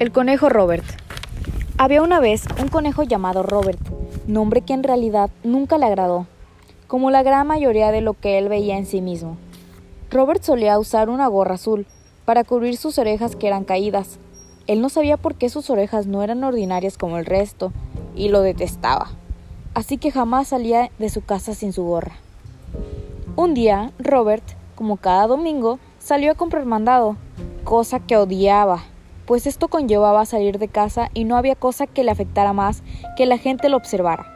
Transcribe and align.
El 0.00 0.12
conejo 0.12 0.48
Robert. 0.48 0.86
Había 1.76 2.00
una 2.00 2.20
vez 2.20 2.44
un 2.58 2.68
conejo 2.68 3.02
llamado 3.02 3.42
Robert, 3.42 3.78
nombre 4.26 4.62
que 4.62 4.72
en 4.72 4.82
realidad 4.82 5.28
nunca 5.44 5.76
le 5.76 5.84
agradó, 5.84 6.26
como 6.86 7.10
la 7.10 7.22
gran 7.22 7.46
mayoría 7.46 7.92
de 7.92 8.00
lo 8.00 8.14
que 8.14 8.38
él 8.38 8.48
veía 8.48 8.78
en 8.78 8.86
sí 8.86 9.02
mismo. 9.02 9.36
Robert 10.10 10.42
solía 10.42 10.78
usar 10.78 11.10
una 11.10 11.26
gorra 11.26 11.56
azul 11.56 11.84
para 12.24 12.44
cubrir 12.44 12.78
sus 12.78 12.96
orejas 12.96 13.36
que 13.36 13.46
eran 13.46 13.64
caídas. 13.64 14.18
Él 14.66 14.80
no 14.80 14.88
sabía 14.88 15.18
por 15.18 15.34
qué 15.34 15.50
sus 15.50 15.68
orejas 15.68 16.06
no 16.06 16.22
eran 16.22 16.44
ordinarias 16.44 16.96
como 16.96 17.18
el 17.18 17.26
resto, 17.26 17.70
y 18.16 18.30
lo 18.30 18.40
detestaba. 18.40 19.08
Así 19.74 19.98
que 19.98 20.10
jamás 20.10 20.48
salía 20.48 20.90
de 20.98 21.10
su 21.10 21.22
casa 21.22 21.52
sin 21.52 21.74
su 21.74 21.84
gorra. 21.84 22.12
Un 23.36 23.52
día, 23.52 23.92
Robert, 23.98 24.44
como 24.76 24.96
cada 24.96 25.26
domingo, 25.26 25.78
salió 25.98 26.32
a 26.32 26.36
comprar 26.36 26.64
mandado, 26.64 27.16
cosa 27.64 28.00
que 28.00 28.16
odiaba 28.16 28.82
pues 29.30 29.46
esto 29.46 29.68
conllevaba 29.68 30.26
salir 30.26 30.58
de 30.58 30.66
casa 30.66 31.08
y 31.14 31.22
no 31.22 31.36
había 31.36 31.54
cosa 31.54 31.86
que 31.86 32.02
le 32.02 32.10
afectara 32.10 32.52
más 32.52 32.82
que 33.16 33.26
la 33.26 33.38
gente 33.38 33.68
lo 33.68 33.76
observara. 33.76 34.26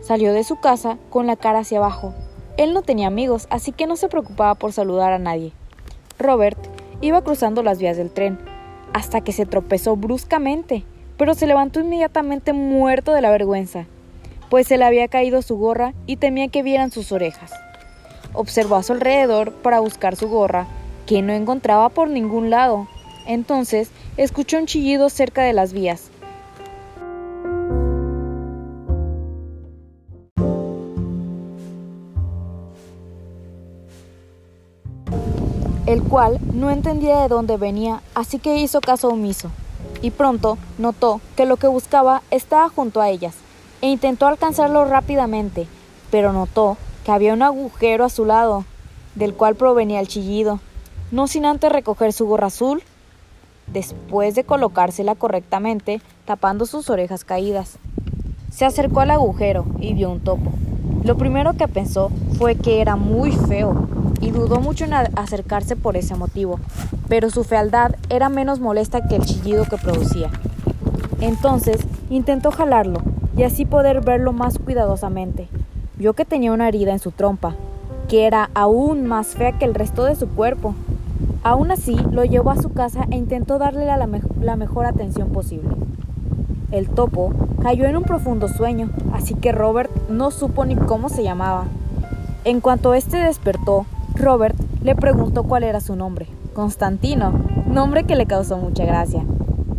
Salió 0.00 0.32
de 0.32 0.42
su 0.42 0.56
casa 0.56 0.98
con 1.08 1.28
la 1.28 1.36
cara 1.36 1.60
hacia 1.60 1.78
abajo. 1.78 2.12
Él 2.56 2.74
no 2.74 2.82
tenía 2.82 3.06
amigos, 3.06 3.46
así 3.48 3.70
que 3.70 3.86
no 3.86 3.94
se 3.94 4.08
preocupaba 4.08 4.56
por 4.56 4.72
saludar 4.72 5.12
a 5.12 5.20
nadie. 5.20 5.52
Robert 6.18 6.58
iba 7.00 7.22
cruzando 7.22 7.62
las 7.62 7.78
vías 7.78 7.96
del 7.96 8.10
tren, 8.10 8.40
hasta 8.92 9.20
que 9.20 9.30
se 9.30 9.46
tropezó 9.46 9.94
bruscamente, 9.94 10.82
pero 11.16 11.34
se 11.34 11.46
levantó 11.46 11.78
inmediatamente 11.78 12.52
muerto 12.52 13.12
de 13.12 13.20
la 13.20 13.30
vergüenza, 13.30 13.86
pues 14.50 14.66
se 14.66 14.78
le 14.78 14.84
había 14.84 15.06
caído 15.06 15.42
su 15.42 15.56
gorra 15.58 15.94
y 16.06 16.16
temía 16.16 16.48
que 16.48 16.64
vieran 16.64 16.90
sus 16.90 17.12
orejas. 17.12 17.52
Observó 18.32 18.74
a 18.74 18.82
su 18.82 18.94
alrededor 18.94 19.52
para 19.52 19.78
buscar 19.78 20.16
su 20.16 20.28
gorra, 20.28 20.66
que 21.06 21.22
no 21.22 21.32
encontraba 21.32 21.88
por 21.88 22.08
ningún 22.08 22.50
lado, 22.50 22.88
entonces 23.26 23.90
escuchó 24.16 24.58
un 24.58 24.66
chillido 24.66 25.10
cerca 25.10 25.42
de 25.42 25.52
las 25.52 25.72
vías. 25.72 26.10
el 35.86 36.02
cual 36.02 36.40
no 36.52 36.70
entendía 36.70 37.20
de 37.20 37.28
dónde 37.28 37.56
venía, 37.56 38.00
así 38.14 38.38
que 38.38 38.56
hizo 38.56 38.80
caso 38.80 39.08
omiso. 39.08 39.50
Y 40.02 40.10
pronto 40.10 40.58
notó 40.78 41.20
que 41.36 41.46
lo 41.46 41.56
que 41.56 41.66
buscaba 41.66 42.22
estaba 42.30 42.68
junto 42.68 43.00
a 43.00 43.10
ellas, 43.10 43.34
e 43.80 43.88
intentó 43.88 44.26
alcanzarlo 44.26 44.84
rápidamente, 44.86 45.66
pero 46.10 46.32
notó 46.32 46.78
que 47.04 47.12
había 47.12 47.34
un 47.34 47.42
agujero 47.42 48.04
a 48.04 48.08
su 48.08 48.24
lado, 48.24 48.64
del 49.14 49.34
cual 49.34 49.56
provenía 49.56 50.00
el 50.00 50.08
chillido, 50.08 50.58
no 51.10 51.26
sin 51.26 51.44
antes 51.44 51.70
recoger 51.70 52.12
su 52.12 52.26
gorra 52.26 52.46
azul 52.46 52.82
después 53.66 54.34
de 54.34 54.44
colocársela 54.44 55.14
correctamente, 55.14 56.00
tapando 56.24 56.66
sus 56.66 56.90
orejas 56.90 57.24
caídas. 57.24 57.78
Se 58.50 58.64
acercó 58.64 59.00
al 59.00 59.10
agujero 59.10 59.64
y 59.80 59.94
vio 59.94 60.10
un 60.10 60.20
topo. 60.20 60.52
Lo 61.02 61.16
primero 61.16 61.54
que 61.54 61.68
pensó 61.68 62.10
fue 62.38 62.54
que 62.54 62.80
era 62.80 62.96
muy 62.96 63.32
feo 63.32 63.88
y 64.20 64.30
dudó 64.30 64.60
mucho 64.60 64.84
en 64.84 64.94
acercarse 64.94 65.76
por 65.76 65.96
ese 65.96 66.14
motivo, 66.14 66.60
pero 67.08 67.30
su 67.30 67.44
fealdad 67.44 67.96
era 68.08 68.28
menos 68.28 68.60
molesta 68.60 69.06
que 69.06 69.16
el 69.16 69.24
chillido 69.24 69.64
que 69.64 69.76
producía. 69.76 70.30
Entonces 71.20 71.80
intentó 72.10 72.50
jalarlo 72.50 73.00
y 73.36 73.42
así 73.42 73.64
poder 73.64 74.00
verlo 74.02 74.32
más 74.32 74.58
cuidadosamente. 74.58 75.48
Vio 75.96 76.12
que 76.14 76.24
tenía 76.24 76.52
una 76.52 76.68
herida 76.68 76.92
en 76.92 76.98
su 76.98 77.10
trompa, 77.10 77.54
que 78.08 78.26
era 78.26 78.50
aún 78.54 79.06
más 79.06 79.28
fea 79.28 79.58
que 79.58 79.64
el 79.64 79.74
resto 79.74 80.04
de 80.04 80.16
su 80.16 80.28
cuerpo. 80.28 80.74
Aún 81.44 81.70
así, 81.70 81.94
lo 82.10 82.24
llevó 82.24 82.52
a 82.52 82.56
su 82.56 82.72
casa 82.72 83.04
e 83.10 83.16
intentó 83.16 83.58
darle 83.58 83.84
la, 83.84 84.56
mejor 84.56 84.86
atención 84.86 85.28
posible. 85.28 85.68
El 86.70 86.88
topo 86.88 87.34
cayó 87.62 87.84
en 87.84 87.98
un 87.98 88.02
profundo 88.02 88.48
sueño, 88.48 88.88
así 89.12 89.34
que 89.34 89.52
Robert 89.52 89.90
no 90.08 90.30
supo 90.30 90.64
ni 90.64 90.74
cómo 90.74 91.10
se 91.10 91.22
llamaba. 91.22 91.66
En 92.44 92.62
cuanto 92.62 92.94
éste 92.94 93.18
despertó, 93.18 93.84
Robert 94.14 94.56
le 94.82 94.96
preguntó 94.96 95.42
cuál 95.42 95.64
era 95.64 95.80
su 95.80 95.96
nombre. 95.96 96.28
Constantino, 96.54 97.34
nombre 97.66 98.04
que 98.04 98.16
le 98.16 98.24
causó 98.24 98.56
mucha 98.56 98.86
gracia, 98.86 99.22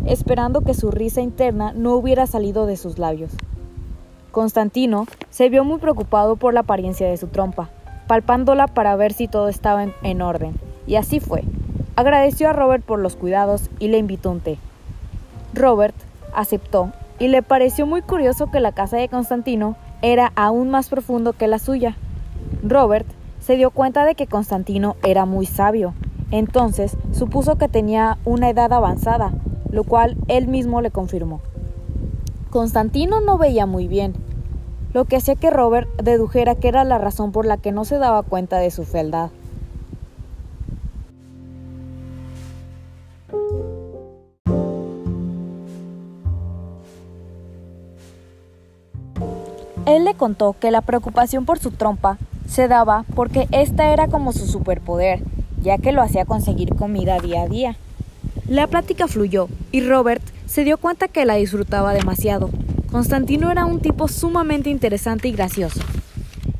esperando 0.04 0.60
que 0.60 0.72
su 0.72 0.92
risa 0.92 1.20
interna 1.20 1.72
no 1.72 1.94
hubiera 1.94 2.28
salido 2.28 2.66
de 2.66 2.76
sus 2.76 2.96
labios. 3.00 3.32
Constantino 4.30 5.06
se 5.30 5.48
vio 5.48 5.64
muy 5.64 5.80
preocupado 5.80 6.36
por 6.36 6.54
la 6.54 6.60
apariencia 6.60 7.08
de 7.08 7.16
su 7.16 7.26
trompa, 7.26 7.70
palpándola 8.06 8.68
para 8.68 8.94
ver 8.94 9.12
si 9.12 9.26
todo 9.26 9.48
estaba 9.48 9.84
en 10.04 10.22
orden. 10.22 10.54
Y 10.86 10.94
así 10.94 11.18
fue. 11.18 11.42
Agradeció 11.96 12.50
a 12.50 12.52
Robert 12.52 12.84
por 12.84 12.98
los 12.98 13.16
cuidados 13.16 13.70
y 13.78 13.88
le 13.88 13.96
invitó 13.96 14.30
un 14.30 14.40
té. 14.40 14.58
Robert 15.54 15.96
aceptó 16.34 16.92
y 17.18 17.28
le 17.28 17.42
pareció 17.42 17.86
muy 17.86 18.02
curioso 18.02 18.50
que 18.50 18.60
la 18.60 18.72
casa 18.72 18.98
de 18.98 19.08
Constantino 19.08 19.76
era 20.02 20.30
aún 20.36 20.68
más 20.68 20.90
profundo 20.90 21.32
que 21.32 21.48
la 21.48 21.58
suya. 21.58 21.96
Robert 22.62 23.06
se 23.40 23.56
dio 23.56 23.70
cuenta 23.70 24.04
de 24.04 24.14
que 24.14 24.26
Constantino 24.26 24.96
era 25.02 25.24
muy 25.24 25.46
sabio, 25.46 25.94
entonces 26.30 26.98
supuso 27.12 27.56
que 27.56 27.68
tenía 27.68 28.18
una 28.26 28.50
edad 28.50 28.72
avanzada, 28.74 29.32
lo 29.70 29.84
cual 29.84 30.16
él 30.28 30.48
mismo 30.48 30.82
le 30.82 30.90
confirmó. 30.90 31.40
Constantino 32.50 33.22
no 33.22 33.38
veía 33.38 33.64
muy 33.64 33.88
bien, 33.88 34.14
lo 34.92 35.06
que 35.06 35.16
hacía 35.16 35.34
que 35.34 35.50
Robert 35.50 35.88
dedujera 36.02 36.54
que 36.56 36.68
era 36.68 36.84
la 36.84 36.98
razón 36.98 37.32
por 37.32 37.46
la 37.46 37.56
que 37.56 37.72
no 37.72 37.84
se 37.84 37.98
daba 37.98 38.22
cuenta 38.22 38.58
de 38.58 38.70
su 38.70 38.84
fealdad. 38.84 39.30
Él 49.86 50.04
le 50.04 50.14
contó 50.14 50.56
que 50.58 50.72
la 50.72 50.80
preocupación 50.80 51.44
por 51.44 51.60
su 51.60 51.70
trompa 51.70 52.18
se 52.48 52.66
daba 52.66 53.04
porque 53.14 53.46
esta 53.52 53.92
era 53.92 54.08
como 54.08 54.32
su 54.32 54.46
superpoder, 54.46 55.22
ya 55.62 55.78
que 55.78 55.92
lo 55.92 56.02
hacía 56.02 56.24
conseguir 56.24 56.74
comida 56.74 57.20
día 57.20 57.42
a 57.42 57.48
día. 57.48 57.76
La 58.48 58.66
plática 58.66 59.06
fluyó 59.06 59.48
y 59.70 59.82
Robert 59.82 60.22
se 60.46 60.64
dio 60.64 60.78
cuenta 60.78 61.06
que 61.06 61.24
la 61.24 61.34
disfrutaba 61.34 61.94
demasiado. 61.94 62.50
Constantino 62.90 63.50
era 63.52 63.64
un 63.64 63.80
tipo 63.80 64.08
sumamente 64.08 64.70
interesante 64.70 65.28
y 65.28 65.32
gracioso. 65.32 65.80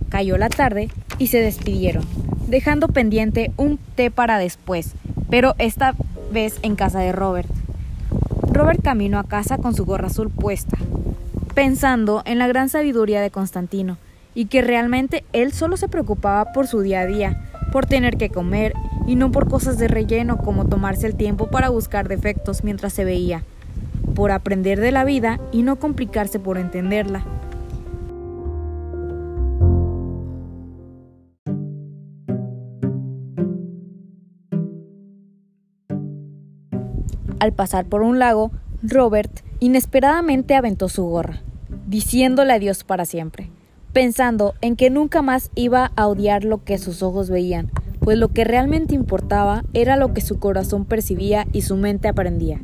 Cayó 0.09 0.39
la 0.39 0.49
tarde 0.49 0.89
y 1.19 1.27
se 1.27 1.41
despidieron, 1.41 2.05
dejando 2.47 2.87
pendiente 2.87 3.51
un 3.57 3.79
té 3.97 4.13
para 4.13 4.39
después, 4.39 4.93
pero 5.31 5.57
esta 5.59 5.97
vez 6.31 6.61
en 6.63 6.77
casa 6.77 7.01
de 7.01 7.11
Robert. 7.11 7.49
Robert 8.53 8.83
caminó 8.83 9.19
a 9.19 9.25
casa 9.25 9.59
con 9.59 9.75
su 9.75 9.85
gorra 9.85 10.07
azul 10.07 10.31
puesta, 10.31 10.79
pensando 11.57 12.21
en 12.27 12.39
la 12.39 12.47
gran 12.49 12.69
sabiduría 12.69 13.23
de 13.23 13.31
Constantino, 13.31 13.97
y 14.35 14.45
que 14.45 14.61
realmente 14.61 15.25
él 15.33 15.53
solo 15.53 15.79
se 15.79 15.89
preocupaba 15.89 16.53
por 16.53 16.67
su 16.67 16.83
día 16.83 17.01
a 17.01 17.07
día, 17.07 17.49
por 17.73 17.87
tener 17.87 18.19
que 18.19 18.29
comer, 18.29 18.75
y 19.07 19.17
no 19.17 19.33
por 19.33 19.49
cosas 19.49 19.79
de 19.79 19.89
relleno 19.89 20.37
como 20.37 20.67
tomarse 20.67 21.07
el 21.07 21.17
tiempo 21.17 21.49
para 21.49 21.71
buscar 21.71 22.09
defectos 22.09 22.63
mientras 22.63 22.93
se 22.93 23.07
veía, 23.07 23.43
por 24.15 24.33
aprender 24.33 24.81
de 24.81 24.93
la 24.93 25.05
vida 25.05 25.41
y 25.51 25.63
no 25.63 25.77
complicarse 25.77 26.39
por 26.39 26.59
entenderla. 26.59 27.25
Al 37.41 37.55
pasar 37.55 37.87
por 37.87 38.03
un 38.03 38.19
lago, 38.19 38.51
Robert 38.83 39.46
inesperadamente 39.61 40.55
aventó 40.55 40.89
su 40.89 41.05
gorra 41.05 41.43
diciéndole 41.87 42.53
adiós 42.53 42.85
para 42.85 43.05
siempre, 43.05 43.51
pensando 43.93 44.55
en 44.61 44.77
que 44.77 44.91
nunca 44.91 45.23
más 45.23 45.51
iba 45.55 45.93
a 45.97 46.07
odiar 46.09 46.45
lo 46.45 46.65
que 46.65 46.79
sus 46.79 47.03
ojos 47.03 47.31
veían, 47.31 47.71
pues 48.01 48.19
lo 48.19 48.29
que 48.29 48.45
realmente 48.45 48.95
importaba 48.95 49.65
era 49.73 49.97
lo 49.97 50.13
que 50.13 50.21
su 50.21 50.39
corazón 50.39 50.85
percibía 50.85 51.47
y 51.53 51.63
su 51.63 51.77
mente 51.77 52.09
aprendía. 52.09 52.61